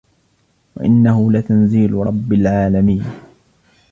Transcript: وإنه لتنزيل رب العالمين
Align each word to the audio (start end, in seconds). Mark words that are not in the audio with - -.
وإنه 0.75 1.31
لتنزيل 1.31 1.93
رب 1.93 2.33
العالمين 2.33 3.05